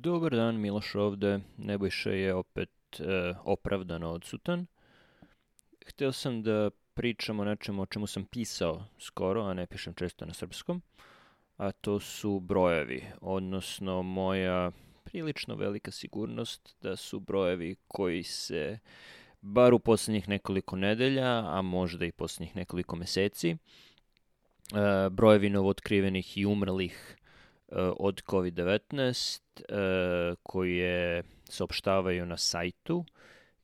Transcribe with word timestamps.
Dobar 0.00 0.32
dan, 0.32 0.56
Miloš 0.60 0.94
ovde. 0.94 1.40
Nebojša 1.56 2.10
je 2.10 2.34
opet 2.34 2.70
e, 2.98 3.34
opravdano 3.44 4.10
odsutan. 4.10 4.66
Hteo 5.86 6.12
sam 6.12 6.42
da 6.42 6.70
pričam 6.94 7.40
o 7.40 7.44
nečemu 7.44 7.82
o 7.82 7.86
čemu 7.86 8.06
sam 8.06 8.24
pisao 8.24 8.84
skoro, 8.98 9.42
a 9.42 9.54
ne 9.54 9.66
pišem 9.66 9.94
često 9.94 10.26
na 10.26 10.34
srpskom, 10.34 10.82
a 11.56 11.72
to 11.72 12.00
su 12.00 12.40
brojevi, 12.40 13.02
odnosno 13.20 14.02
moja 14.02 14.70
prilično 15.04 15.54
velika 15.54 15.90
sigurnost 15.90 16.76
da 16.82 16.96
su 16.96 17.20
brojevi 17.20 17.76
koji 17.88 18.22
se 18.22 18.78
bar 19.40 19.74
u 19.74 19.78
poslednjih 19.78 20.28
nekoliko 20.28 20.76
nedelja, 20.76 21.56
a 21.56 21.62
možda 21.62 22.04
i 22.04 22.12
poslednjih 22.12 22.56
nekoliko 22.56 22.96
meseci, 22.96 23.50
e, 23.50 23.56
brojevi 25.10 25.50
novootkrivenih 25.50 26.38
i 26.38 26.46
umrlih 26.46 27.16
od 27.98 28.22
COVID-19 28.22 29.40
e, 29.56 30.34
koje 30.42 31.22
saopštavaju 31.44 32.26
na 32.26 32.36
sajtu 32.36 33.04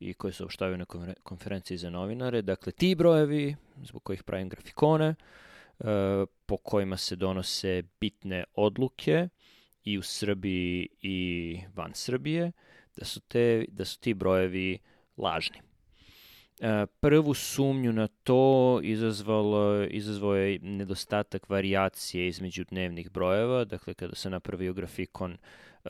i 0.00 0.14
koje 0.14 0.32
saopštavaju 0.32 0.78
na 0.78 0.84
konferenciji 1.22 1.78
za 1.78 1.90
novinare. 1.90 2.42
Dakle, 2.42 2.72
ti 2.72 2.94
brojevi, 2.94 3.56
zbog 3.84 4.02
kojih 4.02 4.22
pravim 4.22 4.48
grafikone, 4.48 5.14
po 6.46 6.56
kojima 6.56 6.96
se 6.96 7.16
donose 7.16 7.82
bitne 8.00 8.44
odluke 8.54 9.28
i 9.84 9.98
u 9.98 10.02
Srbiji 10.02 10.88
i 11.02 11.60
van 11.74 11.94
Srbije, 11.94 12.52
da 12.96 13.04
su, 13.04 13.20
te, 13.20 13.64
da 13.68 13.84
su 13.84 14.00
ti 14.00 14.14
brojevi 14.14 14.78
lažni. 15.16 15.67
E, 16.60 16.86
prvu 17.00 17.34
sumnju 17.34 17.92
na 17.92 18.06
to 18.06 18.80
izazvalo, 18.82 19.84
izazvao 19.84 20.34
je 20.34 20.58
nedostatak 20.58 21.48
variacije 21.48 22.28
između 22.28 22.64
dnevnih 22.64 23.10
brojeva, 23.10 23.64
dakle 23.64 23.94
kada 23.94 24.14
se 24.14 24.30
napravio 24.30 24.72
grafikon 24.72 25.32
e, 25.32 25.38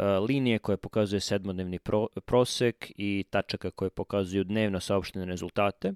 linije 0.05 0.59
koje 0.59 0.77
pokazuje 0.77 1.21
sedmodnevni 1.21 1.79
pro, 1.79 2.07
prosek 2.25 2.93
i 2.97 3.25
tačaka 3.31 3.71
koje 3.71 3.91
pokazuju 3.91 4.45
dnevno 4.45 4.81
saopštene 4.81 5.25
rezultate. 5.25 5.93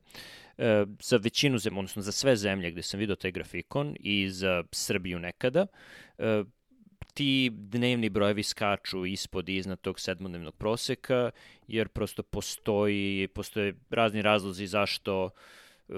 E, 0.58 0.86
za 1.00 1.16
većinu 1.16 1.58
zemlja, 1.58 1.78
odnosno 1.78 2.02
za 2.02 2.12
sve 2.12 2.36
zemlje 2.36 2.70
gde 2.70 2.82
sam 2.82 3.00
vidio 3.00 3.16
taj 3.16 3.32
grafikon 3.32 3.96
i 4.00 4.30
za 4.30 4.64
Srbiju 4.72 5.18
nekada, 5.18 5.66
ti 7.14 7.50
dnevni 7.52 8.08
brojevi 8.08 8.42
skaču 8.42 9.06
ispod 9.06 9.48
i 9.48 9.56
iznad 9.56 9.80
tog 9.80 10.00
sedmodnevnog 10.00 10.54
proseka, 10.54 11.30
jer 11.68 11.88
prosto 11.88 12.22
postoji, 12.22 13.28
postoje 13.28 13.74
razni 13.90 14.22
razlozi 14.22 14.66
zašto 14.66 15.30
e, 15.88 15.92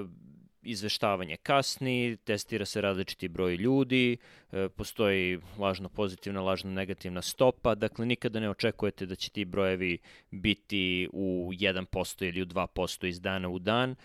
izveštavanje 0.62 1.36
kasni, 1.36 2.16
testira 2.24 2.64
se 2.64 2.80
različiti 2.80 3.28
broj 3.28 3.56
ljudi, 3.56 4.16
e, 4.52 4.68
postoji 4.68 5.38
lažno 5.58 5.88
pozitivna, 5.88 6.42
lažno 6.42 6.70
negativna 6.70 7.22
stopa, 7.22 7.74
dakle 7.74 8.06
nikada 8.06 8.40
ne 8.40 8.50
očekujete 8.50 9.06
da 9.06 9.14
će 9.14 9.30
ti 9.30 9.44
brojevi 9.44 9.98
biti 10.30 11.08
u 11.12 11.50
1% 11.52 12.28
ili 12.28 12.42
u 12.42 12.46
2% 12.46 13.06
iz 13.06 13.20
dana 13.20 13.48
u 13.48 13.58
dan, 13.58 13.90
e, 13.90 13.96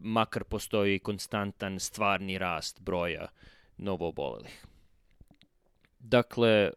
makar 0.00 0.44
postoji 0.44 0.98
konstantan 0.98 1.80
stvarni 1.80 2.38
rast 2.38 2.80
broja 2.80 3.28
novoobolelih. 3.76 4.65
Dakle, 6.08 6.50
e, 6.50 6.70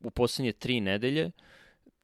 u 0.00 0.10
poslednje 0.10 0.52
tri 0.52 0.80
nedelje 0.80 1.30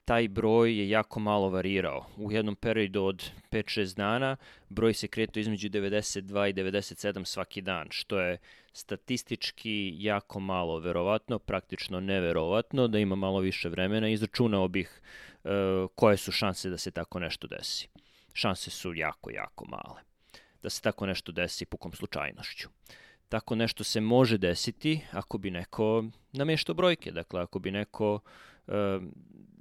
taj 0.05 0.29
broj 0.29 0.79
je 0.79 0.89
jako 0.89 1.21
malo 1.21 1.51
varirao. 1.51 2.07
U 2.17 2.33
jednom 2.33 2.57
periodu 2.57 3.05
od 3.05 3.31
5-6 3.51 3.97
dana 3.97 4.37
broj 4.69 4.95
se 4.95 5.09
kretao 5.09 5.41
između 5.41 5.69
92 5.69 6.51
i 6.51 6.55
97 6.55 7.25
svaki 7.25 7.61
dan, 7.61 7.87
što 7.91 8.21
je 8.21 8.39
statistički 8.73 9.95
jako 9.99 10.41
malo 10.41 10.79
verovatno, 10.79 11.39
praktično 11.39 12.01
neverovatno, 12.01 12.89
da 12.89 12.99
ima 12.99 13.17
malo 13.17 13.41
više 13.41 13.69
vremena. 13.69 14.09
Izračunao 14.09 14.69
bih 14.69 15.01
e, 15.45 15.49
koje 15.95 16.17
su 16.17 16.33
šanse 16.33 16.71
da 16.71 16.79
se 16.79 16.91
tako 16.91 17.19
nešto 17.19 17.47
desi. 17.47 17.89
Šanse 18.35 18.71
su 18.71 18.95
jako, 18.95 19.31
jako 19.31 19.65
male. 19.69 20.01
Da 20.63 20.71
se 20.71 20.83
tako 20.83 21.07
nešto 21.07 21.33
desi 21.33 21.65
pukom 21.65 21.93
slučajnošću. 21.93 22.69
Tako 23.29 23.55
nešto 23.55 23.85
se 23.85 24.01
može 24.01 24.39
desiti 24.39 25.01
ako 25.13 25.39
bi 25.39 25.51
neko 25.51 26.05
nameštao 26.33 26.75
brojke. 26.75 27.13
Dakle, 27.13 27.41
ako 27.41 27.59
bi 27.59 27.71
neko 27.71 28.21
e, 28.69 28.73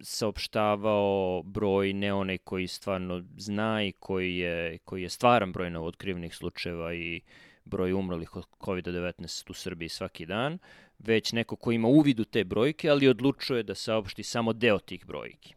saopštavao 0.02 1.44
broj 1.44 1.94
ne 1.94 2.14
onaj 2.14 2.38
koji 2.38 2.68
stvarno 2.68 3.24
zna 3.38 3.84
i 3.84 3.92
koji 3.92 4.38
je, 4.38 4.78
koji 4.78 5.02
je 5.02 5.10
stvaran 5.10 5.52
broj 5.52 5.70
novootkrivenih 5.70 6.36
slučajeva 6.36 6.94
i 6.94 7.22
broj 7.66 7.94
umrlih 7.94 8.36
od 8.36 8.46
COVID-19 8.60 9.52
u 9.52 9.54
Srbiji 9.54 9.90
svaki 9.90 10.26
dan, 10.26 10.58
već 11.00 11.32
neko 11.32 11.56
ko 11.56 11.72
ima 11.72 11.88
uvid 11.88 12.20
u 12.20 12.26
te 12.26 12.44
brojke, 12.44 12.90
ali 12.90 13.08
odlučuje 13.08 13.64
da 13.64 13.76
saopšti 13.76 14.24
samo 14.24 14.54
deo 14.54 14.80
tih 14.80 15.06
brojki. 15.06 15.54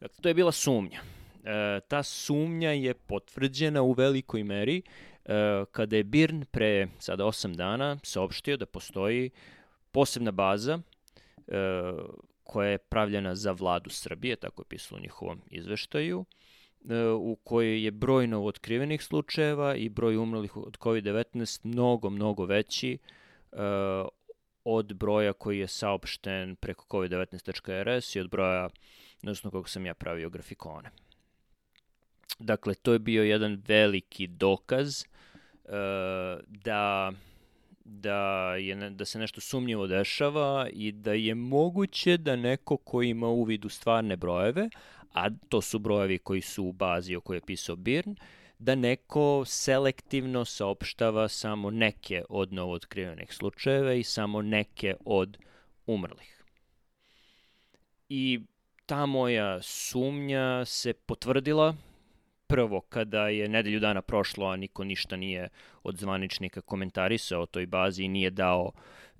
Dakle, 0.00 0.22
to 0.22 0.28
je 0.28 0.34
bila 0.34 0.52
sumnja. 0.52 1.00
E, 1.44 1.80
ta 1.88 2.02
sumnja 2.02 2.70
je 2.70 2.94
potvrđena 2.94 3.82
u 3.82 3.92
velikoj 3.92 4.44
meri 4.44 4.82
kada 5.70 5.96
je 5.96 6.04
Birn 6.04 6.44
pre 6.50 6.88
sada 6.98 7.24
8 7.24 7.56
dana 7.56 7.98
saopštio 8.02 8.56
da 8.56 8.66
postoji 8.66 9.30
posebna 9.92 10.30
baza 10.30 10.78
e, 11.48 11.52
koja 12.42 12.68
je 12.68 12.78
pravljena 12.78 13.34
za 13.34 13.52
vladu 13.52 13.90
Srbije, 13.90 14.36
tako 14.36 14.62
je 14.62 14.66
pisalo 14.68 14.98
u 14.98 15.02
njihovom 15.02 15.40
izveštaju, 15.50 16.24
e, 16.90 17.08
u 17.08 17.36
kojoj 17.36 17.84
je 17.84 17.90
broj 17.90 18.26
novootkrivenih 18.26 19.02
slučajeva 19.02 19.74
i 19.74 19.88
broj 19.88 20.16
umrlih 20.16 20.56
od 20.56 20.78
COVID-19 20.78 21.60
mnogo, 21.64 22.10
mnogo 22.10 22.44
veći 22.44 22.98
od 24.64 24.94
broja 24.94 25.32
koji 25.32 25.58
je 25.58 25.68
saopšten 25.68 26.56
preko 26.56 26.84
covid19.rs 26.88 28.16
i 28.16 28.20
od 28.20 28.30
broja, 28.30 28.68
odnosno 29.22 29.50
kako 29.50 29.68
sam 29.68 29.86
ja 29.86 29.94
pravio 29.94 30.30
grafikone. 30.30 30.90
Dakle, 32.38 32.74
to 32.74 32.92
je 32.92 32.98
bio 32.98 33.22
jedan 33.22 33.62
veliki 33.66 34.26
dokaz 34.26 35.04
da 36.46 37.12
da, 37.84 38.54
je, 38.54 38.90
da 38.90 39.04
se 39.04 39.18
nešto 39.18 39.40
sumnjivo 39.40 39.86
dešava 39.86 40.68
i 40.72 40.92
da 40.92 41.12
je 41.12 41.34
moguće 41.34 42.16
da 42.16 42.36
neko 42.36 42.76
ko 42.76 43.02
ima 43.02 43.28
uvid 43.28 43.64
u 43.64 43.68
stvarne 43.68 44.16
brojeve, 44.16 44.68
a 45.12 45.30
to 45.48 45.60
su 45.60 45.78
brojevi 45.78 46.18
koji 46.18 46.40
su 46.40 46.64
u 46.64 46.72
bazi 46.72 47.16
o 47.16 47.20
kojoj 47.20 47.36
je 47.36 47.46
pisao 47.46 47.76
Birn, 47.76 48.16
da 48.58 48.74
neko 48.74 49.44
selektivno 49.46 50.44
saopštava 50.44 51.28
samo 51.28 51.70
neke 51.70 52.24
od 52.28 52.52
novootkrivenih 52.52 53.32
slučajeva 53.32 53.92
i 53.92 54.02
samo 54.02 54.42
neke 54.42 54.94
od 55.04 55.38
umrlih. 55.86 56.44
I 58.08 58.40
ta 58.86 59.06
moja 59.06 59.62
sumnja 59.62 60.64
se 60.64 60.92
potvrdila 60.92 61.74
prvo 62.46 62.80
kada 62.80 63.28
je 63.28 63.48
nedelju 63.48 63.80
dana 63.80 64.02
prošlo, 64.02 64.46
a 64.46 64.56
niko 64.56 64.84
ništa 64.84 65.16
nije 65.16 65.48
od 65.82 65.96
zvaničnika 65.96 66.60
komentarisao 66.60 67.42
o 67.42 67.46
toj 67.46 67.66
bazi 67.66 68.04
i 68.04 68.08
nije 68.08 68.30
dao, 68.30 68.72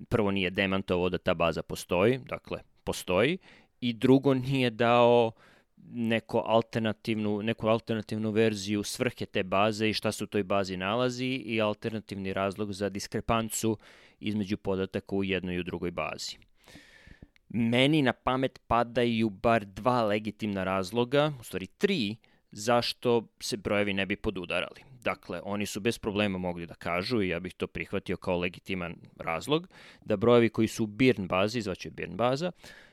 prvo 0.09 0.31
nije 0.31 0.49
demantovao 0.49 1.09
da 1.09 1.17
ta 1.17 1.33
baza 1.33 1.63
postoji, 1.63 2.17
dakle, 2.17 2.59
postoji, 2.83 3.37
i 3.81 3.93
drugo 3.93 4.33
nije 4.33 4.69
dao 4.69 5.31
neko 5.87 6.43
alternativnu, 6.45 7.41
neku 7.41 7.67
alternativnu 7.67 8.31
verziju 8.31 8.83
svrhe 8.83 9.25
te 9.25 9.43
baze 9.43 9.89
i 9.89 9.93
šta 9.93 10.11
se 10.11 10.23
u 10.23 10.27
toj 10.27 10.43
bazi 10.43 10.77
nalazi 10.77 11.25
i 11.25 11.61
alternativni 11.61 12.33
razlog 12.33 12.73
za 12.73 12.89
diskrepancu 12.89 13.77
između 14.19 14.57
podataka 14.57 15.15
u 15.15 15.23
jednoj 15.23 15.55
i 15.55 15.59
u 15.59 15.63
drugoj 15.63 15.91
bazi. 15.91 16.37
Meni 17.49 18.01
na 18.01 18.13
pamet 18.13 18.59
padaju 18.67 19.29
bar 19.29 19.65
dva 19.65 20.03
legitimna 20.03 20.63
razloga, 20.63 21.33
u 21.39 21.43
stvari 21.43 21.67
tri, 21.67 22.15
zašto 22.55 23.27
se 23.39 23.57
brojevi 23.57 23.93
ne 23.93 24.05
bi 24.05 24.15
podudarali. 24.15 24.81
Dakle, 25.03 25.41
oni 25.43 25.65
su 25.65 25.79
bez 25.79 25.99
problema 25.99 26.37
mogli 26.37 26.65
da 26.65 26.73
kažu, 26.73 27.21
i 27.21 27.29
ja 27.29 27.39
bih 27.39 27.53
to 27.53 27.67
prihvatio 27.67 28.17
kao 28.17 28.39
legitiman 28.39 28.95
razlog, 29.19 29.67
da 30.05 30.17
brojevi 30.17 30.49
koji 30.49 30.67
su 30.67 30.83
u 30.83 30.87
Birn 30.87 31.27
bazi, 31.27 31.61
zvaće 31.61 31.91
Birn 31.91 32.15
baza, 32.15 32.51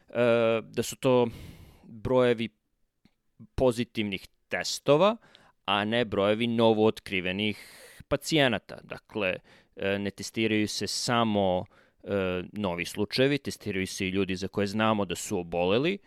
e, 0.08 0.14
da 0.62 0.82
su 0.82 0.96
to 0.96 1.28
brojevi 1.82 2.48
pozitivnih 3.54 4.28
testova, 4.48 5.16
a 5.64 5.84
ne 5.84 6.04
brojevi 6.04 6.46
novo 6.46 6.86
otkrivenih 6.86 7.58
pacijenata. 8.08 8.80
Dakle, 8.82 9.36
e, 9.76 9.98
ne 9.98 10.10
testiraju 10.10 10.68
se 10.68 10.86
samo 10.86 11.64
e, 12.02 12.42
novi 12.52 12.84
slučajevi, 12.84 13.38
testiraju 13.38 13.86
se 13.86 14.06
i 14.06 14.10
ljudi 14.10 14.36
za 14.36 14.48
koje 14.48 14.66
znamo 14.66 15.04
da 15.04 15.14
su 15.14 15.38
oboleli, 15.38 15.98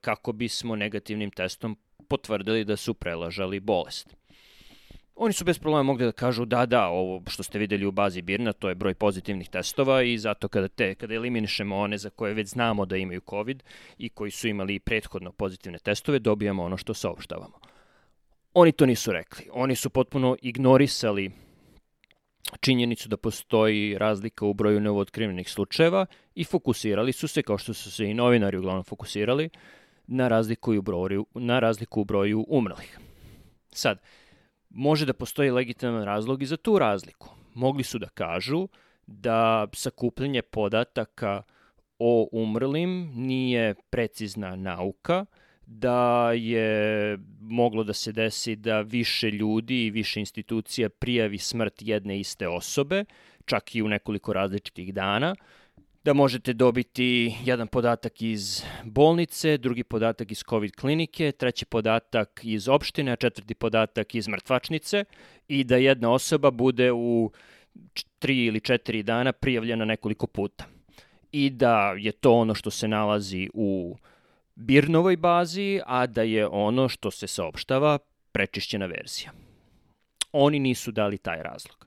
kako 0.00 0.32
bismo 0.32 0.76
negativnim 0.76 1.30
testom 1.30 1.76
potvrdili 2.08 2.64
da 2.64 2.76
su 2.76 2.94
prelažali 2.94 3.60
bolest. 3.60 4.16
Oni 5.16 5.32
su 5.32 5.44
bez 5.44 5.58
problema 5.58 5.82
mogli 5.82 6.04
da 6.04 6.12
kažu 6.12 6.44
da, 6.44 6.66
da, 6.66 6.86
ovo 6.86 7.22
što 7.26 7.42
ste 7.42 7.58
videli 7.58 7.86
u 7.86 7.90
bazi 7.90 8.22
Birna, 8.22 8.52
to 8.52 8.68
je 8.68 8.74
broj 8.74 8.94
pozitivnih 8.94 9.48
testova 9.48 10.02
i 10.02 10.18
zato 10.18 10.48
kada, 10.48 10.68
te, 10.68 10.94
kada 10.94 11.14
eliminišemo 11.14 11.76
one 11.76 11.98
za 11.98 12.10
koje 12.10 12.34
već 12.34 12.48
znamo 12.48 12.86
da 12.86 12.96
imaju 12.96 13.20
COVID 13.30 13.62
i 13.98 14.08
koji 14.08 14.30
su 14.30 14.48
imali 14.48 14.78
prethodno 14.78 15.32
pozitivne 15.32 15.78
testove, 15.78 16.18
dobijamo 16.18 16.64
ono 16.64 16.76
što 16.76 16.94
saopštavamo. 16.94 17.60
Oni 18.54 18.72
to 18.72 18.86
nisu 18.86 19.12
rekli. 19.12 19.48
Oni 19.52 19.76
su 19.76 19.90
potpuno 19.90 20.36
ignorisali 20.42 21.30
činjenicu 22.60 23.08
da 23.08 23.16
postoji 23.16 23.98
razlika 23.98 24.46
u 24.46 24.54
broju 24.54 24.80
novootkrivenih 24.80 25.50
slučajeva 25.50 26.06
i 26.34 26.44
fokusirali 26.44 27.12
su 27.12 27.28
se, 27.28 27.42
kao 27.42 27.58
što 27.58 27.74
su 27.74 27.90
se 27.90 28.04
i 28.04 28.14
novinari 28.14 28.58
uglavnom 28.58 28.84
fokusirali, 28.84 29.50
na 30.06 30.28
razliku 30.28 30.74
u 30.74 30.82
broju, 30.82 31.26
na 31.34 31.58
razliku 31.58 32.00
u 32.00 32.04
broju 32.04 32.44
umrlih. 32.48 32.98
Sad, 33.70 33.98
može 34.70 35.06
da 35.06 35.12
postoji 35.12 35.50
legitiman 35.50 36.04
razlog 36.04 36.42
i 36.42 36.46
za 36.46 36.56
tu 36.56 36.78
razliku. 36.78 37.28
Mogli 37.54 37.82
su 37.82 37.98
da 37.98 38.08
kažu 38.08 38.68
da 39.06 39.66
sakupljanje 39.72 40.42
podataka 40.42 41.42
o 41.98 42.28
umrlim 42.32 43.12
nije 43.14 43.74
precizna 43.90 44.56
nauka, 44.56 45.24
da 45.66 46.32
je 46.32 47.18
moglo 47.40 47.84
da 47.84 47.92
se 47.92 48.12
desi 48.12 48.56
da 48.56 48.80
više 48.80 49.30
ljudi 49.30 49.86
i 49.86 49.90
više 49.90 50.20
institucija 50.20 50.88
prijavi 50.88 51.38
smrt 51.38 51.74
jedne 51.82 52.20
iste 52.20 52.48
osobe, 52.48 53.04
čak 53.44 53.74
i 53.74 53.82
u 53.82 53.88
nekoliko 53.88 54.32
različitih 54.32 54.94
dana, 54.94 55.34
da 56.06 56.12
možete 56.12 56.52
dobiti 56.52 57.34
jedan 57.44 57.68
podatak 57.68 58.22
iz 58.22 58.62
bolnice, 58.84 59.58
drugi 59.58 59.84
podatak 59.84 60.30
iz 60.32 60.42
COVID 60.50 60.76
klinike, 60.76 61.32
treći 61.32 61.64
podatak 61.64 62.40
iz 62.42 62.68
opštine, 62.68 63.12
a 63.12 63.16
četvrti 63.16 63.54
podatak 63.54 64.14
iz 64.14 64.28
mrtvačnice 64.28 65.04
i 65.48 65.64
da 65.64 65.76
jedna 65.76 66.12
osoba 66.12 66.50
bude 66.50 66.92
u 66.92 67.30
tri 68.18 68.44
ili 68.44 68.60
četiri 68.60 69.02
dana 69.02 69.32
prijavljena 69.32 69.84
nekoliko 69.84 70.26
puta. 70.26 70.64
I 71.32 71.50
da 71.50 71.94
je 71.98 72.12
to 72.12 72.32
ono 72.32 72.54
što 72.54 72.70
se 72.70 72.88
nalazi 72.88 73.48
u 73.54 73.96
Birnovoj 74.54 75.16
bazi, 75.16 75.80
a 75.86 76.06
da 76.06 76.22
je 76.22 76.46
ono 76.46 76.88
što 76.88 77.10
se 77.10 77.26
saopštava 77.26 77.98
prečišćena 78.32 78.86
verzija. 78.86 79.32
Oni 80.32 80.58
nisu 80.58 80.92
dali 80.92 81.18
taj 81.18 81.42
razlog. 81.42 81.86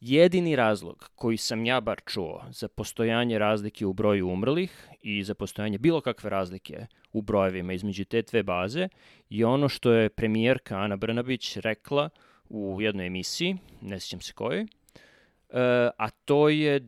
Jedini 0.00 0.56
razlog 0.56 1.10
koji 1.14 1.36
sam 1.36 1.64
ja 1.64 1.80
bar 1.80 2.00
čuo 2.06 2.44
za 2.50 2.68
postojanje 2.68 3.38
razlike 3.38 3.86
u 3.86 3.92
broju 3.92 4.28
umrlih 4.28 4.88
i 5.02 5.24
za 5.24 5.34
postojanje 5.34 5.78
bilo 5.78 6.00
kakve 6.00 6.30
razlike 6.30 6.86
u 7.12 7.22
brojevima 7.22 7.72
između 7.72 8.04
te 8.04 8.22
dve 8.22 8.42
baze 8.42 8.88
je 9.30 9.46
ono 9.46 9.68
što 9.68 9.92
je 9.92 10.08
premijerka 10.08 10.78
Ana 10.78 10.96
Brnabić 10.96 11.56
rekla 11.56 12.08
u 12.48 12.78
jednoj 12.80 13.06
emisiji, 13.06 13.56
ne 13.80 14.00
sjećam 14.00 14.20
se 14.20 14.32
kojoj, 14.32 14.60
e, 14.60 14.66
a 15.98 16.10
to 16.24 16.48
je 16.48 16.80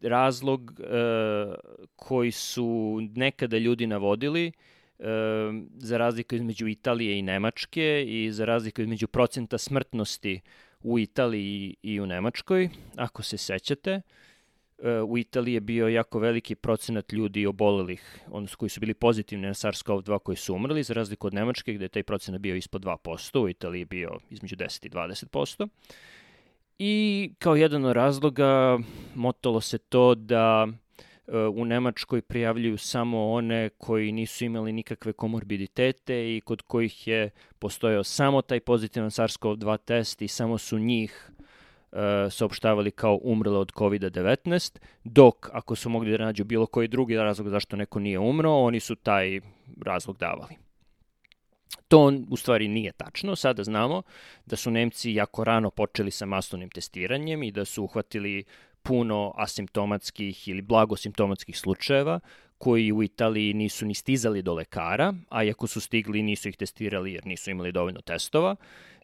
razlog 0.00 0.80
e, 0.80 0.84
koji 1.96 2.30
su 2.30 3.00
nekada 3.14 3.58
ljudi 3.58 3.86
navodili 3.86 4.46
e, 4.46 4.52
za 5.76 5.98
razliku 5.98 6.34
između 6.34 6.68
Italije 6.68 7.18
i 7.18 7.22
Nemačke 7.22 8.04
i 8.08 8.32
za 8.32 8.44
razliku 8.44 8.82
između 8.82 9.06
procenta 9.08 9.58
smrtnosti 9.58 10.40
u 10.84 10.98
Italiji 10.98 11.76
i 11.82 12.00
u 12.00 12.06
Nemačkoj, 12.06 12.68
ako 12.96 13.22
se 13.22 13.38
sećate. 13.38 14.00
E, 14.78 15.00
u 15.00 15.18
Italiji 15.18 15.54
je 15.54 15.60
bio 15.60 15.88
jako 15.88 16.18
veliki 16.18 16.54
procenat 16.54 17.12
ljudi 17.12 17.46
obolelih, 17.46 18.20
odnosno 18.30 18.56
koji 18.56 18.68
su 18.68 18.80
bili 18.80 18.94
pozitivni 18.94 19.46
na 19.46 19.54
SARS-CoV-2 19.54 20.18
koji 20.18 20.36
su 20.36 20.54
umrli, 20.54 20.82
za 20.82 20.94
razliku 20.94 21.26
od 21.26 21.34
Nemačke 21.34 21.72
gde 21.72 21.84
je 21.84 21.88
taj 21.88 22.02
procenat 22.02 22.40
bio 22.40 22.56
ispod 22.56 22.84
2%, 22.84 23.38
u 23.38 23.48
Italiji 23.48 23.80
je 23.80 23.86
bio 23.86 24.18
između 24.30 24.56
10 24.56 24.86
i 24.86 24.90
20%. 24.90 25.68
I 26.78 27.32
kao 27.38 27.56
jedan 27.56 27.84
od 27.84 27.92
razloga 27.92 28.78
motalo 29.14 29.60
se 29.60 29.78
to 29.78 30.14
da 30.14 30.68
u 31.54 31.64
Nemačkoj 31.64 32.22
prijavljuju 32.22 32.78
samo 32.78 33.32
one 33.32 33.68
koji 33.68 34.12
nisu 34.12 34.44
imali 34.44 34.72
nikakve 34.72 35.12
komorbiditete 35.12 36.36
i 36.36 36.40
kod 36.40 36.62
kojih 36.62 37.06
je 37.06 37.30
postojao 37.58 38.04
samo 38.04 38.42
taj 38.42 38.60
pozitivan 38.60 39.10
SARS-CoV-2 39.10 39.78
test 39.84 40.22
i 40.22 40.28
samo 40.28 40.58
su 40.58 40.78
njih 40.78 41.30
uh, 41.92 41.98
saopštavali 42.30 42.90
kao 42.90 43.20
umrle 43.22 43.58
od 43.58 43.72
COVID-19, 43.72 44.78
dok 45.04 45.50
ako 45.52 45.74
su 45.74 45.88
mogli 45.88 46.10
da 46.10 46.24
nađu 46.24 46.44
bilo 46.44 46.66
koji 46.66 46.88
drugi 46.88 47.16
razlog 47.16 47.48
zašto 47.48 47.76
neko 47.76 47.98
nije 47.98 48.18
umro, 48.18 48.50
oni 48.50 48.80
su 48.80 48.94
taj 48.94 49.40
razlog 49.82 50.18
davali. 50.18 50.54
To 51.88 52.12
u 52.30 52.36
stvari 52.36 52.68
nije 52.68 52.92
tačno. 52.92 53.36
Sada 53.36 53.64
znamo 53.64 54.02
da 54.46 54.56
su 54.56 54.70
Nemci 54.70 55.12
jako 55.14 55.44
rano 55.44 55.70
počeli 55.70 56.10
sa 56.10 56.26
masovnim 56.26 56.70
testiranjem 56.70 57.42
i 57.42 57.52
da 57.52 57.64
su 57.64 57.84
uhvatili 57.84 58.44
puno 58.84 59.32
asimptomatskih 59.36 60.48
ili 60.48 60.62
blagosimptomatskih 60.62 61.58
slučajeva 61.58 62.20
koji 62.58 62.92
u 62.92 63.02
Italiji 63.02 63.54
nisu 63.54 63.86
ni 63.86 63.94
stizali 63.94 64.42
do 64.42 64.54
lekara, 64.54 65.14
a 65.28 65.44
iako 65.44 65.66
su 65.66 65.80
stigli 65.80 66.22
nisu 66.22 66.48
ih 66.48 66.56
testirali 66.56 67.12
jer 67.12 67.26
nisu 67.26 67.50
imali 67.50 67.72
dovoljno 67.72 68.00
testova. 68.00 68.56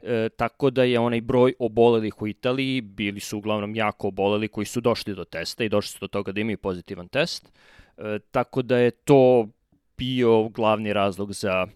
E, 0.03 0.29
tako 0.37 0.71
da 0.71 0.85
je 0.85 0.99
onaj 0.99 1.21
broj 1.21 1.55
obolelih 1.59 2.23
u 2.23 2.27
Italiji, 2.27 2.81
bili 2.81 3.21
su 3.21 3.39
uglavnom 3.39 3.75
jako 3.75 4.09
oboleli 4.09 4.49
koji 4.49 4.65
su 4.65 4.81
došli 4.81 5.15
do 5.15 5.25
testa 5.25 5.65
i 5.65 5.69
došli 5.69 5.89
su 5.89 5.99
do 6.01 6.09
toga 6.09 6.33
da 6.33 6.41
imaju 6.41 6.59
pozitivan 6.59 7.09
test. 7.09 7.53
E, 7.99 8.19
tako 8.31 8.63
da 8.63 8.79
je 8.79 8.91
to 8.91 9.49
bio 9.97 10.49
glavni 10.49 10.93
razlog 10.93 11.33
za 11.33 11.67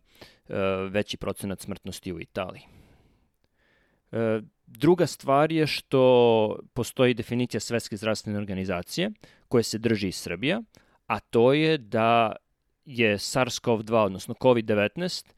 E, 0.49 0.57
veći 0.91 1.17
procenat 1.17 1.61
smrtnosti 1.61 2.13
u 2.13 2.21
Italiji. 2.21 2.63
E, 4.13 4.41
druga 4.67 5.07
stvar 5.07 5.53
je 5.53 5.67
što 5.67 6.59
postoji 6.75 7.15
definicija 7.15 7.61
Svetske 7.61 7.97
zdravstvene 7.97 8.39
organizacije 8.39 9.11
koje 9.49 9.63
se 9.63 9.79
drži 9.79 10.09
iz 10.09 10.17
Srbija, 10.17 10.63
a 11.07 11.21
to 11.21 11.53
je 11.53 11.79
da 11.79 12.37
je 12.85 13.19
SARS-CoV-2, 13.19 13.95
odnosno 13.95 14.35
COVID-19, 14.35 15.33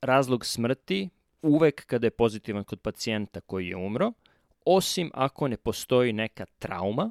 razlog 0.00 0.46
smrti 0.46 1.08
uvek 1.42 1.86
kada 1.86 2.06
je 2.06 2.10
pozitivan 2.10 2.64
kod 2.64 2.80
pacijenta 2.80 3.40
koji 3.40 3.68
je 3.68 3.76
umro, 3.76 4.12
osim 4.64 5.10
ako 5.14 5.48
ne 5.48 5.56
postoji 5.56 6.12
neka 6.12 6.46
trauma 6.58 7.10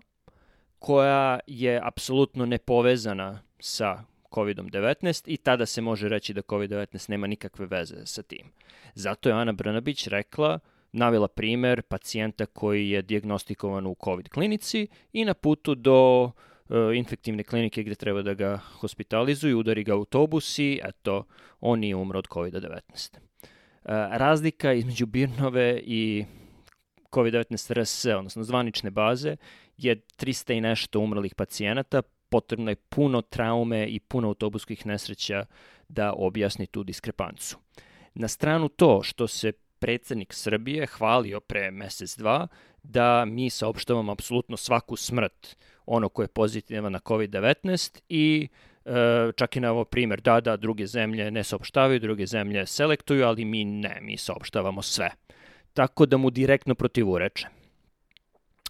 koja 0.80 1.40
je 1.48 1.82
apsolutno 1.84 2.46
nepovezana 2.46 3.42
sa 3.60 4.04
COVID-19 4.32 5.24
i 5.26 5.38
tada 5.38 5.66
se 5.66 5.82
može 5.82 6.10
reći 6.10 6.34
da 6.34 6.42
COVID-19 6.42 7.10
nema 7.10 7.28
nikakve 7.28 7.66
veze 7.66 8.06
sa 8.06 8.22
tim. 8.24 8.52
Zato 8.94 9.30
je 9.30 9.36
Ana 9.36 9.52
Brnabić 9.52 10.08
rekla, 10.08 10.60
navela 10.92 11.28
primer 11.28 11.82
pacijenta 11.82 12.46
koji 12.46 12.90
je 12.90 13.02
diagnostikovan 13.02 13.88
u 13.88 13.96
COVID 14.04 14.30
klinici 14.30 14.88
i 15.14 15.26
na 15.26 15.34
putu 15.34 15.76
do 15.76 16.24
uh, 16.24 16.32
infektivne 16.96 17.44
klinike 17.44 17.84
gde 17.84 17.96
treba 17.96 18.22
da 18.22 18.34
ga 18.34 18.58
hospitalizuju, 18.58 19.60
udari 19.60 19.84
ga 19.84 19.94
autobus 19.94 20.60
i 20.60 20.80
eto, 20.84 21.24
on 21.62 21.80
nije 21.80 21.96
umro 21.96 22.20
od 22.20 22.28
COVID-19. 22.28 23.18
Uh, 23.18 23.20
razlika 24.12 24.74
između 24.74 25.06
Birnove 25.06 25.82
i 25.84 26.26
COVID-19 27.12 27.82
RS, 27.82 28.06
odnosno 28.06 28.44
zvanične 28.44 28.90
baze, 28.90 29.36
je 29.78 29.96
300 29.96 30.58
i 30.58 30.62
nešto 30.62 31.00
umrlih 31.00 31.36
pacijenata, 31.36 32.02
potrebno 32.30 32.72
je 32.72 32.76
puno 32.76 33.22
traume 33.22 33.88
i 33.88 34.00
puno 34.00 34.28
autobuskih 34.28 34.86
nesreća 34.86 35.46
da 35.88 36.14
objasni 36.14 36.68
tu 36.68 36.84
diskrepancu. 36.84 37.58
Na 38.14 38.28
stranu 38.28 38.70
to 38.70 39.04
što 39.04 39.28
se 39.28 39.52
predsednik 39.80 40.34
Srbije 40.34 40.88
hvalio 40.88 41.40
pre 41.40 41.72
mesec 41.72 42.18
dva 42.18 42.48
da 42.84 43.26
mi 43.26 43.50
saopštavamo 43.50 44.12
apsolutno 44.12 44.58
svaku 44.58 44.96
smrt 44.96 45.56
ono 45.90 46.10
ko 46.10 46.22
je 46.22 46.28
pozitivan 46.28 46.92
na 46.92 47.00
COVID-19 47.00 48.02
i 48.10 48.48
e, 48.86 48.92
čak 49.36 49.56
i 49.56 49.60
na 49.60 49.72
ovo 49.72 49.86
primer, 49.86 50.22
da, 50.22 50.42
da, 50.42 50.58
druge 50.58 50.88
zemlje 50.88 51.32
ne 51.32 51.44
saopštavaju, 51.44 52.00
druge 52.00 52.26
zemlje 52.26 52.66
selektuju, 52.66 53.26
ali 53.26 53.46
mi 53.46 53.66
ne, 53.66 53.98
mi 54.02 54.18
saopštavamo 54.18 54.82
sve. 54.82 55.10
Tako 55.74 56.06
da 56.06 56.18
mu 56.18 56.30
direktno 56.30 56.76
protivureče. 56.76 57.48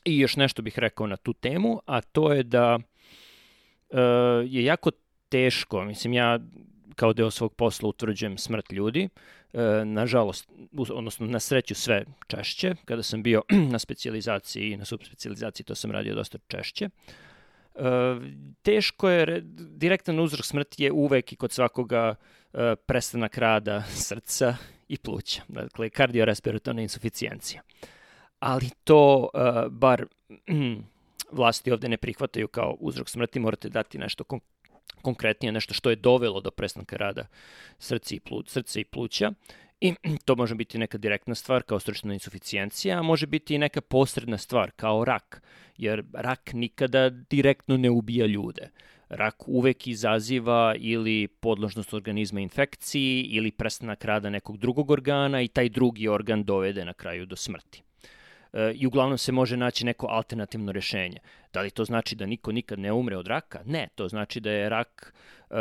I 0.05 0.19
još 0.19 0.35
nešto 0.35 0.61
bih 0.61 0.79
rekao 0.79 1.07
na 1.07 1.17
tu 1.17 1.33
temu, 1.33 1.81
a 1.85 2.01
to 2.01 2.33
je 2.33 2.43
da 2.43 2.75
uh, 2.75 3.99
je 4.45 4.63
jako 4.63 4.91
teško, 5.29 5.83
mislim 5.83 6.13
ja 6.13 6.39
kao 6.95 7.13
deo 7.13 7.31
svog 7.31 7.53
posla 7.53 7.89
utvrđujem 7.89 8.37
smrt 8.37 8.71
ljudi, 8.71 9.05
uh, 9.05 9.38
nažalost, 9.85 10.49
odnosno 10.89 11.27
na 11.27 11.39
sreću 11.39 11.75
sve 11.75 12.05
češće, 12.27 12.75
kada 12.85 13.03
sam 13.03 13.23
bio 13.23 13.41
na 13.73 13.79
specializaciji 13.79 14.71
i 14.71 14.77
na 14.77 14.85
subspecializaciji 14.85 15.65
to 15.65 15.75
sam 15.75 15.91
radio 15.91 16.15
dosta 16.15 16.37
češće. 16.47 16.89
Uh, 17.75 17.83
teško 18.61 19.09
je, 19.09 19.41
direktan 19.55 20.19
uzrok 20.19 20.45
smrti 20.45 20.83
je 20.83 20.91
uvek 20.91 21.33
i 21.33 21.35
kod 21.35 21.51
svakoga 21.51 22.15
uh, 22.15 22.59
prestanak 22.85 23.37
rada 23.37 23.83
srca 24.07 24.55
i 24.87 24.97
pluća, 24.97 25.41
dakle 25.47 25.89
kardiorespiratorna 25.89 26.81
insuficijencija. 26.81 27.61
Ali 28.39 28.69
to 28.83 29.29
bar 29.69 30.05
vlasti 31.31 31.71
ovde 31.71 31.89
ne 31.89 31.97
prihvataju 31.97 32.47
kao 32.47 32.77
uzrok 32.79 33.09
smrti, 33.09 33.39
morate 33.39 33.69
dati 33.69 33.97
nešto 33.97 34.23
konkretnije, 35.01 35.51
nešto 35.51 35.73
što 35.73 35.89
je 35.89 35.95
dovelo 35.95 36.41
do 36.41 36.51
prestanka 36.51 36.97
rada 36.97 37.25
srca 37.79 38.15
i, 38.15 38.19
plu, 38.19 38.43
srca 38.47 38.79
i 38.79 38.83
pluća. 38.83 39.31
I 39.81 39.93
to 40.25 40.35
može 40.35 40.55
biti 40.55 40.77
neka 40.77 40.97
direktna 40.97 41.35
stvar 41.35 41.63
kao 41.63 41.79
srčna 41.79 42.13
insuficijencija, 42.13 42.99
a 42.99 43.03
može 43.03 43.27
biti 43.27 43.55
i 43.55 43.57
neka 43.57 43.81
posredna 43.81 44.37
stvar 44.37 44.71
kao 44.75 45.05
rak, 45.05 45.41
jer 45.77 46.03
rak 46.13 46.53
nikada 46.53 47.09
direktno 47.09 47.77
ne 47.77 47.89
ubija 47.89 48.25
ljude. 48.25 48.69
Rak 49.09 49.47
uvek 49.47 49.87
izaziva 49.87 50.75
ili 50.77 51.27
podložnost 51.27 51.93
organizma 51.93 52.39
infekciji 52.39 53.21
ili 53.21 53.51
prestanak 53.51 54.05
rada 54.05 54.29
nekog 54.29 54.57
drugog 54.57 54.91
organa 54.91 55.41
i 55.41 55.47
taj 55.47 55.69
drugi 55.69 56.07
organ 56.07 56.43
dovede 56.43 56.85
na 56.85 56.93
kraju 56.93 57.25
do 57.25 57.35
smrti. 57.35 57.83
E, 58.53 58.71
i 58.75 58.87
uglavnom 58.87 59.17
se 59.17 59.31
može 59.31 59.57
naći 59.57 59.85
neko 59.85 60.07
alternativno 60.09 60.71
rešenje. 60.71 61.17
Da 61.53 61.61
li 61.61 61.71
to 61.71 61.85
znači 61.85 62.15
da 62.15 62.25
niko 62.25 62.51
nikad 62.51 62.79
ne 62.79 62.91
umre 62.91 63.17
od 63.17 63.27
raka? 63.27 63.61
Ne, 63.65 63.87
to 63.95 64.07
znači 64.07 64.39
da 64.39 64.51
je 64.51 64.69
rak 64.69 65.13
e, 65.49 65.55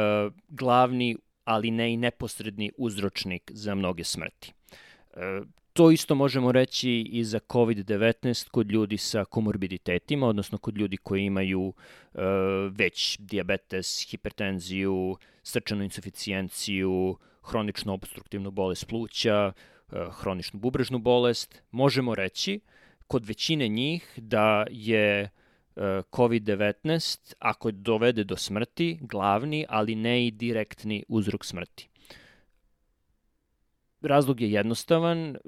glavni, 0.48 1.16
ali 1.44 1.70
ne 1.70 1.92
i 1.92 1.96
neposredni 1.96 2.72
uzročnik 2.76 3.50
za 3.54 3.74
mnoge 3.74 4.04
smrti. 4.04 4.52
E, 5.14 5.40
to 5.78 5.90
isto 5.90 6.14
možemo 6.14 6.52
reći 6.52 6.90
i 6.90 7.24
za 7.24 7.38
COVID-19 7.38 8.48
kod 8.50 8.70
ljudi 8.70 8.96
sa 8.96 9.24
komorbiditetima, 9.24 10.26
odnosno 10.26 10.58
kod 10.58 10.78
ljudi 10.78 10.96
koji 10.96 11.24
imaju 11.24 11.72
e, 12.14 12.18
već 12.70 13.18
diabetes, 13.18 14.06
hipertenziju, 14.10 15.16
srčanu 15.42 15.84
insuficijenciju, 15.84 17.16
hroničnu 17.42 17.92
obstruktivnu 17.92 18.50
bolest 18.50 18.88
pluća, 18.88 19.52
e, 19.92 20.04
hroničnu 20.10 20.60
bubrežnu 20.60 20.98
bolest. 20.98 21.62
Možemo 21.70 22.14
reći 22.14 22.60
kod 23.08 23.26
većine 23.26 23.68
njih 23.68 24.14
da 24.16 24.66
je 24.70 25.20
e, 25.20 25.30
COVID-19, 26.12 27.34
ako 27.38 27.70
dovede 27.70 28.24
do 28.24 28.36
smrti, 28.36 28.98
glavni, 29.00 29.66
ali 29.68 29.94
ne 29.94 30.26
i 30.26 30.30
direktni 30.30 31.04
uzrok 31.08 31.44
smrti. 31.44 31.88
Razlog 34.00 34.40
je 34.40 34.52
jednostavan, 34.52 35.36
e, 35.36 35.38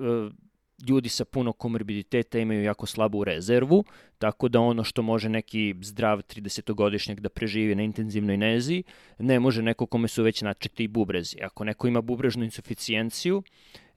ljudi 0.88 1.08
sa 1.08 1.24
puno 1.24 1.52
komorbiditeta 1.52 2.38
imaju 2.38 2.62
jako 2.62 2.86
slabu 2.86 3.24
rezervu, 3.24 3.84
tako 4.18 4.48
da 4.48 4.60
ono 4.60 4.84
što 4.84 5.02
može 5.02 5.28
neki 5.28 5.74
zdrav 5.80 6.18
30-godišnjak 6.18 7.20
da 7.20 7.28
preživi 7.28 7.74
na 7.74 7.82
intenzivnoj 7.82 8.36
nezi, 8.36 8.82
ne 9.18 9.40
može 9.40 9.62
neko 9.62 9.86
kome 9.86 10.08
su 10.08 10.22
već 10.22 10.42
načeti 10.42 10.84
i 10.84 10.88
bubrezi. 10.88 11.36
Ako 11.42 11.64
neko 11.64 11.88
ima 11.88 12.00
bubrežnu 12.00 12.44
insuficijenciju, 12.44 13.42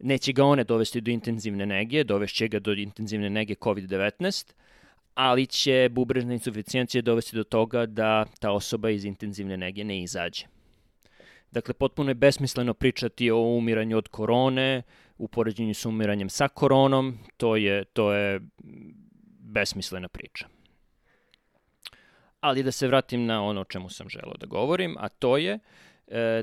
neće 0.03 0.33
ga 0.33 0.45
one 0.45 0.63
dovesti 0.63 1.01
do 1.01 1.11
intenzivne 1.11 1.65
nege, 1.65 2.03
dovešće 2.03 2.47
ga 2.47 2.59
do 2.59 2.73
intenzivne 2.73 3.29
nege 3.29 3.55
COVID-19, 3.55 4.53
ali 5.13 5.45
će 5.45 5.89
bubrežna 5.91 6.33
insuficijencija 6.33 7.01
dovesti 7.01 7.35
do 7.35 7.43
toga 7.43 7.85
da 7.85 8.25
ta 8.39 8.51
osoba 8.51 8.89
iz 8.89 9.05
intenzivne 9.05 9.57
nege 9.57 9.83
ne 9.83 10.03
izađe. 10.03 10.45
Dakle, 11.51 11.73
potpuno 11.73 12.09
je 12.09 12.15
besmisleno 12.15 12.73
pričati 12.73 13.31
o 13.31 13.37
umiranju 13.37 13.97
od 13.97 14.07
korone, 14.07 14.81
u 15.17 15.27
poređenju 15.27 15.73
sa 15.73 15.89
umiranjem 15.89 16.29
sa 16.29 16.47
koronom, 16.47 17.17
to 17.37 17.55
je, 17.55 17.85
to 17.85 18.13
je 18.13 18.41
besmislena 19.39 20.07
priča. 20.07 20.47
Ali 22.39 22.63
da 22.63 22.71
se 22.71 22.87
vratim 22.87 23.25
na 23.25 23.43
ono 23.43 23.61
o 23.61 23.65
čemu 23.65 23.89
sam 23.89 24.09
želeo 24.09 24.37
da 24.39 24.45
govorim, 24.45 24.95
a 24.99 25.09
to 25.09 25.37
je 25.37 25.53
e, 25.53 25.59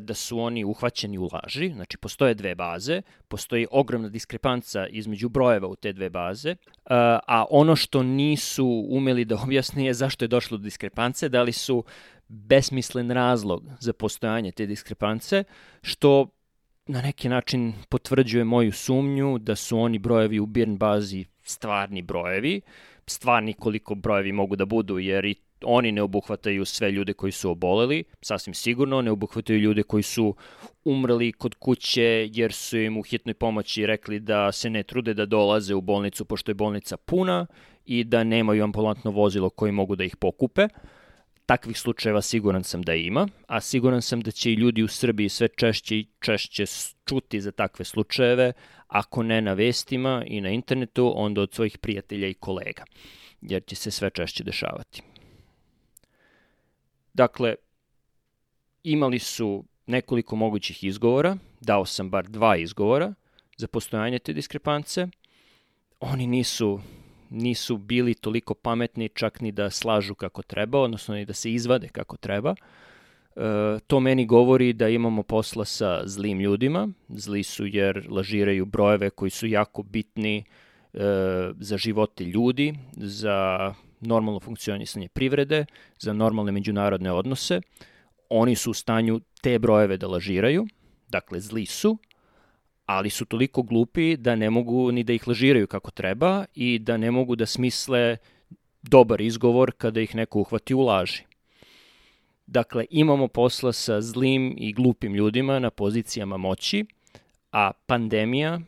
da 0.01 0.15
su 0.15 0.41
oni 0.41 0.65
uhvaćeni 0.65 1.19
u 1.19 1.29
laži, 1.33 1.73
znači 1.75 1.99
postoje 1.99 2.35
dve 2.35 2.55
baze, 2.55 3.03
postoji 3.29 3.67
ogromna 3.71 4.09
diskrepanca 4.09 4.87
između 4.87 5.29
brojeva 5.29 5.69
u 5.69 5.77
te 5.77 5.93
dve 5.93 6.11
baze, 6.11 6.51
e, 6.51 6.57
a 7.27 7.45
ono 7.51 7.77
što 7.77 8.03
nisu 8.03 8.87
umeli 8.91 9.25
da 9.25 9.39
objasne 9.45 9.85
je 9.85 9.95
zašto 9.95 10.25
je 10.25 10.29
došlo 10.29 10.57
do 10.57 10.63
diskrepance, 10.63 11.29
da 11.29 11.43
li 11.43 11.53
su 11.53 11.85
besmislen 12.29 13.11
razlog 13.11 13.65
za 13.81 13.93
postojanje 13.93 14.53
te 14.53 14.67
diskrepance, 14.67 15.45
što 15.83 16.29
na 16.87 17.03
neki 17.03 17.29
način 17.29 17.73
potvrđuje 17.89 18.45
moju 18.45 18.73
sumnju 18.73 19.39
da 19.39 19.57
su 19.57 19.79
oni 19.79 19.99
brojevi 19.99 20.41
u 20.41 20.47
Birn 20.47 20.77
bazi 20.77 21.25
stvarni 21.43 22.03
brojevi, 22.03 22.61
stvarni 23.07 23.53
koliko 23.53 23.95
brojevi 23.95 24.33
mogu 24.33 24.57
da 24.57 24.65
budu, 24.65 24.99
jer 24.99 25.25
i 25.25 25.35
oni 25.65 25.93
ne 25.93 26.03
obuhvataju 26.03 26.65
sve 26.65 26.91
ljude 26.91 27.13
koji 27.13 27.33
su 27.33 27.51
oboleli, 27.51 28.05
sasvim 28.23 28.55
sigurno, 28.55 29.03
ne 29.03 29.11
obuhvataju 29.11 29.59
ljude 29.59 29.83
koji 29.83 30.03
su 30.03 30.35
umrli 30.85 31.33
kod 31.33 31.55
kuće 31.55 32.29
jer 32.33 32.53
su 32.53 32.79
im 32.79 32.97
u 32.97 33.03
hitnoj 33.03 33.35
pomoći 33.35 33.87
rekli 33.87 34.21
da 34.21 34.53
se 34.53 34.71
ne 34.71 34.83
trude 34.83 35.15
da 35.15 35.27
dolaze 35.27 35.75
u 35.75 35.81
bolnicu 35.81 36.25
pošto 36.25 36.51
je 36.51 36.55
bolnica 36.55 36.97
puna 36.97 37.47
i 37.85 38.05
da 38.05 38.25
nemaju 38.25 38.65
ambulantno 38.65 39.11
vozilo 39.11 39.51
koji 39.51 39.73
mogu 39.73 39.97
da 39.97 40.05
ih 40.05 40.17
pokupe. 40.17 40.69
Takvih 41.47 41.79
slučajeva 41.79 42.23
siguran 42.23 42.65
sam 42.65 42.83
da 42.83 42.95
ima, 42.95 43.29
a 43.47 43.61
siguran 43.61 44.03
sam 44.03 44.21
da 44.21 44.31
će 44.31 44.53
i 44.53 44.55
ljudi 44.55 44.83
u 44.83 44.89
Srbiji 44.89 45.29
sve 45.29 45.49
češće 45.49 45.97
i 45.97 46.07
češće 46.21 46.65
čuti 47.05 47.41
za 47.41 47.53
takve 47.53 47.85
slučajeve, 47.85 48.53
ako 48.87 49.23
ne 49.23 49.41
na 49.41 49.53
vestima 49.53 50.25
i 50.27 50.41
na 50.41 50.51
internetu, 50.51 51.13
onda 51.17 51.41
od 51.41 51.55
svojih 51.55 51.79
prijatelja 51.79 52.29
i 52.29 52.35
kolega, 52.35 52.85
jer 53.41 53.65
će 53.65 53.77
se 53.77 53.91
sve 53.91 54.11
češće 54.11 54.45
dešavati. 54.45 55.03
Dakle, 57.15 57.55
imali 58.83 59.19
su 59.19 59.65
nekoliko 59.87 60.37
mogućih 60.37 60.85
izgovora, 60.85 61.37
dao 61.61 61.87
sam 61.87 62.11
bar 62.11 62.29
dva 62.29 62.57
izgovora 62.57 63.15
za 63.57 63.69
postojanje 63.69 64.19
te 64.19 64.33
diskrepance. 64.33 65.07
Oni 66.01 66.27
nisu 66.27 66.81
nisu 67.31 67.77
bili 67.77 68.15
toliko 68.15 68.55
pametni 68.55 69.09
čak 69.09 69.41
ni 69.41 69.53
da 69.53 69.71
slažu 69.71 70.15
kako 70.15 70.43
treba, 70.43 70.81
odnosno 70.81 71.15
ni 71.15 71.25
da 71.25 71.33
se 71.33 71.53
izvade 71.53 71.89
kako 71.89 72.17
treba. 72.17 72.55
E, 73.37 73.79
to 73.87 74.01
meni 74.01 74.27
govori 74.27 74.73
da 74.73 74.89
imamo 74.89 75.23
posla 75.23 75.65
sa 75.65 76.03
zlim 76.05 76.41
ljudima. 76.41 76.89
Zli 77.09 77.43
su 77.43 77.67
jer 77.67 78.07
lažiraju 78.11 78.67
brojeve 78.67 79.11
koji 79.11 79.31
su 79.31 79.47
jako 79.47 79.83
bitni 79.83 80.39
e, 80.39 80.45
za 81.59 81.77
živote 81.77 82.25
ljudi, 82.25 82.75
za 82.97 83.75
normalno 84.01 84.41
funkcionisanje 84.41 85.09
privrede, 85.09 85.67
za 85.99 86.13
normalne 86.13 86.53
međunarodne 86.53 87.13
odnose. 87.13 87.61
Oni 88.29 88.57
su 88.57 88.71
u 88.71 88.75
stanju 88.75 89.21
te 89.43 89.59
brojeve 89.59 89.97
da 89.97 90.09
lažiraju, 90.09 90.67
dakle 91.09 91.41
zli 91.41 91.67
su, 91.67 91.99
ali 92.87 93.11
su 93.11 93.25
toliko 93.25 93.63
glupi 93.63 94.17
da 94.17 94.37
ne 94.37 94.51
mogu 94.51 94.93
ni 94.93 95.05
da 95.05 95.13
ih 95.13 95.29
lažiraju 95.29 95.67
kako 95.67 95.91
treba 95.91 96.45
i 96.55 96.79
da 96.79 96.97
ne 96.97 97.11
mogu 97.11 97.37
da 97.37 97.47
smisle 97.47 98.17
dobar 98.83 99.21
izgovor 99.21 99.73
kada 99.73 100.01
ih 100.01 100.15
neko 100.15 100.41
uhvati 100.41 100.75
u 100.75 100.81
laži. 100.81 101.23
Dakle, 102.47 102.87
imamo 102.91 103.29
posla 103.29 103.73
sa 103.73 104.01
zlim 104.01 104.55
i 104.59 104.73
glupim 104.73 105.15
ljudima 105.15 105.59
na 105.59 105.71
pozicijama 105.71 106.37
moći, 106.37 106.85
a 107.53 107.73
pandemija 107.87 108.61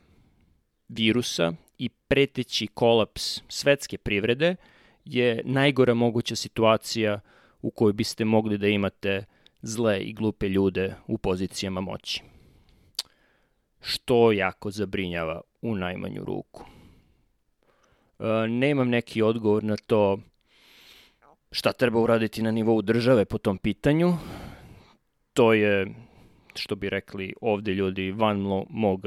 virusa 0.88 1.52
i 1.78 1.88
preteći 1.88 2.66
kolaps 2.66 3.40
svetske 3.48 3.98
privrede 3.98 4.56
je 5.04 5.42
najgora 5.44 5.94
moguća 5.94 6.37
situacija 6.37 7.21
u 7.62 7.71
kojoj 7.71 7.92
biste 7.92 8.25
mogli 8.25 8.59
da 8.59 8.66
imate 8.66 9.25
zle 9.62 10.00
i 10.00 10.12
glupe 10.12 10.49
ljude 10.49 10.94
u 11.06 11.18
pozicijama 11.18 11.80
moći 11.80 12.23
što 13.82 14.32
jako 14.32 14.71
zabrinjava 14.71 15.40
u 15.62 15.75
najmanju 15.76 16.25
ruku. 16.25 16.64
E, 18.18 18.25
nemam 18.49 18.88
neki 18.88 19.23
odgovor 19.23 19.64
na 19.64 19.76
to 19.76 20.18
šta 21.50 21.73
treba 21.73 22.00
uraditi 22.00 22.42
na 22.42 22.50
nivou 22.50 22.82
države 22.82 23.25
po 23.25 23.38
tom 23.38 23.59
pitanju. 23.59 24.12
To 25.32 25.52
je, 25.52 25.87
što 26.54 26.75
bi 26.75 26.90
rekli 26.90 27.35
ovde 27.40 27.75
ljudi, 27.75 28.12
van 28.12 28.40
mog 28.71 29.02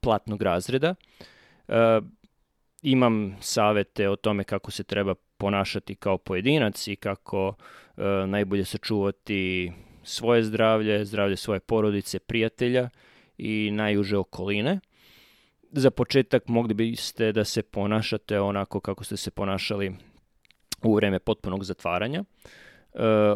platnog 0.00 0.42
razreda. 0.42 0.94
E, 1.68 2.00
imam 2.82 3.36
savete 3.40 4.08
o 4.08 4.16
tome 4.16 4.44
kako 4.44 4.70
se 4.70 4.84
treba 4.84 5.14
ponašati 5.42 5.94
kao 5.94 6.18
pojedinac 6.18 6.86
i 6.88 6.96
kako 6.96 7.54
najbolje 8.26 8.64
sačuvati 8.64 9.72
svoje 10.02 10.42
zdravlje, 10.42 11.04
zdravlje 11.04 11.36
svoje 11.36 11.60
porodice, 11.60 12.18
prijatelja 12.18 12.88
i 13.38 13.70
najuže 13.72 14.16
okoline. 14.18 14.80
Za 15.72 15.90
početak 15.90 16.48
mogli 16.48 16.74
biste 16.74 17.32
da 17.32 17.44
se 17.44 17.62
ponašate 17.62 18.40
onako 18.40 18.80
kako 18.80 19.04
ste 19.04 19.16
se 19.16 19.30
ponašali 19.30 19.92
u 20.82 20.94
vreme 20.94 21.18
potpunog 21.18 21.64
zatvaranja, 21.64 22.24
e, 22.24 22.24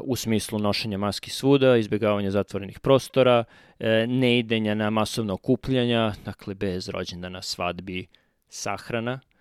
u 0.03 0.17
smislu 0.17 0.59
nošenja 0.59 0.99
maski 0.99 1.31
svuda, 1.31 1.77
izbjegavanja 1.77 2.31
zatvorenih 2.31 2.81
prostora, 2.81 3.45
e, 3.79 4.07
neidenja 4.07 4.75
na 4.75 4.91
masovno 4.91 5.35
okupljanja, 5.35 6.13
dakle 6.25 6.55
bez 6.55 6.89
rođendana, 6.89 7.43
svadbi, 7.43 8.07
sahrana, 8.49 9.21
e, 9.23 9.36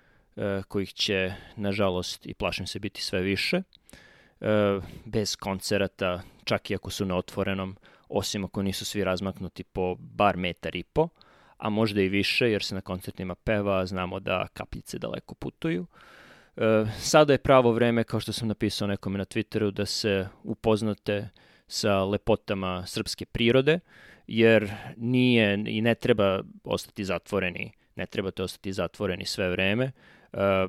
kojih 0.68 0.94
će, 0.94 1.34
nažalost, 1.56 2.26
i 2.26 2.34
plašim 2.34 2.68
se 2.68 2.80
biti 2.80 3.02
sve 3.02 3.22
više, 3.22 3.62
bez 5.06 5.36
koncerata, 5.36 6.22
čak 6.44 6.72
i 6.72 6.76
ako 6.76 6.90
su 6.90 7.06
na 7.06 7.18
otvorenom, 7.18 7.78
osim 8.10 8.46
ako 8.46 8.64
nisu 8.64 8.86
svi 8.86 9.04
razmaknuti 9.04 9.64
po 9.64 9.96
bar 10.00 10.38
metar 10.38 10.76
i 10.76 10.84
po, 10.84 11.10
a 11.58 11.70
možda 11.70 12.02
i 12.02 12.10
više, 12.10 12.52
jer 12.52 12.64
se 12.64 12.76
na 12.76 12.82
koncertima 12.82 13.36
peva, 13.36 13.86
znamo 13.86 14.20
da 14.20 14.48
kapljice 14.54 15.00
daleko 15.00 15.36
putuju. 15.36 15.86
E, 16.58 16.86
sada 17.00 17.34
je 17.34 17.38
pravo 17.38 17.72
vreme, 17.72 18.04
kao 18.04 18.20
što 18.20 18.34
sam 18.34 18.48
napisao 18.48 18.88
nekome 18.88 19.18
na 19.18 19.26
Twitteru, 19.26 19.72
da 19.72 19.86
se 19.86 20.28
upoznate 20.44 21.30
sa 21.68 22.04
lepotama 22.04 22.86
srpske 22.86 23.26
prirode, 23.26 23.80
jer 24.28 24.72
nije 24.98 25.64
i 25.68 25.82
ne 25.82 25.96
treba 25.96 26.42
ostati 26.64 27.06
zatvoreni, 27.06 27.72
ne 27.96 28.06
trebate 28.06 28.44
ostati 28.44 28.74
zatvoreni 28.74 29.26
sve 29.26 29.50
vreme, 29.50 29.86
e, 29.86 29.92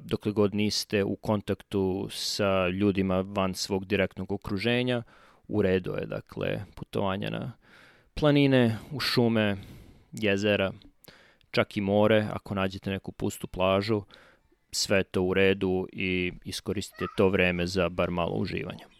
dokle 0.00 0.32
god 0.32 0.54
niste 0.54 1.04
u 1.04 1.16
kontaktu 1.16 2.08
sa 2.11 2.68
ljudima 2.68 3.20
van 3.20 3.54
svog 3.54 3.85
direktnog 3.85 4.32
okruženja, 4.32 5.02
u 5.49 5.62
redu 5.62 5.94
je, 5.94 6.06
dakle, 6.06 6.64
putovanja 6.75 7.30
na 7.30 7.52
planine, 8.14 8.78
u 8.92 9.00
šume, 9.00 9.56
jezera, 10.12 10.73
čak 11.50 11.76
i 11.76 11.80
more, 11.80 12.26
ako 12.32 12.54
nađete 12.54 12.90
neku 12.90 13.12
pustu 13.12 13.46
plažu, 13.46 14.02
sve 14.73 15.02
to 15.02 15.23
u 15.23 15.35
redu 15.35 15.87
i 15.92 16.32
iskoristite 16.44 17.04
to 17.16 17.28
vreme 17.28 17.66
za 17.66 17.88
bar 17.88 18.11
malo 18.11 18.37
uživanja. 18.37 18.96